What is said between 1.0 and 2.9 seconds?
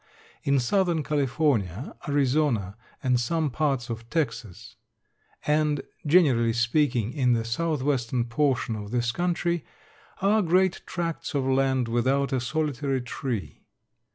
California, Arizona